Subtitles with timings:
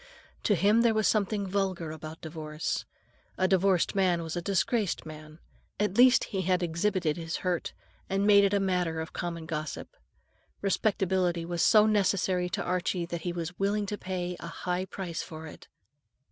[0.45, 2.85] To him there was something vulgar about divorce.
[3.37, 5.37] A divorced man was a disgraced man;
[5.79, 7.73] at least, he had exhibited his hurt,
[8.09, 9.95] and made it a matter for common gossip.
[10.63, 15.21] Respectability was so necessary to Archie that he was willing to pay a high price
[15.21, 15.67] for it.